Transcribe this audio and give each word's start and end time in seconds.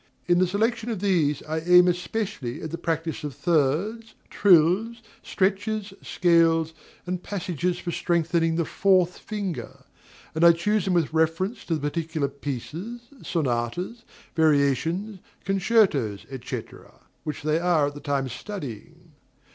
In 0.25 0.39
the 0.39 0.47
selection 0.47 0.89
of 0.89 0.99
these, 0.99 1.43
I 1.43 1.59
aim 1.59 1.87
especially 1.87 2.59
at 2.63 2.71
the 2.71 2.77
practice 2.79 3.23
of 3.23 3.35
thirds, 3.35 4.15
trills, 4.31 4.99
stretches, 5.21 5.93
scales, 6.01 6.73
and 7.05 7.21
passages 7.21 7.77
for 7.77 7.91
strengthening 7.91 8.55
the 8.55 8.65
fourth 8.65 9.19
finger; 9.19 9.83
and 10.33 10.43
I 10.43 10.53
choose 10.53 10.85
them 10.85 10.95
with 10.95 11.13
reference 11.13 11.63
to 11.65 11.75
the 11.75 11.81
particular 11.81 12.29
pieces, 12.29 13.01
sonatas, 13.21 14.03
variations, 14.35 15.19
concertos, 15.45 16.25
&c., 16.43 16.61
which 17.23 17.43
they 17.43 17.59
are 17.59 17.85
at 17.85 17.93
the 17.93 17.99
time 17.99 18.27
studying. 18.27 19.11